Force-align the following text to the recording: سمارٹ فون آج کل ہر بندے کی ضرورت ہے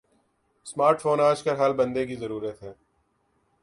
سمارٹ 0.65 1.01
فون 1.01 1.19
آج 1.19 1.43
کل 1.43 1.55
ہر 1.57 1.71
بندے 1.73 2.05
کی 2.05 2.15
ضرورت 2.15 2.63
ہے 2.63 2.73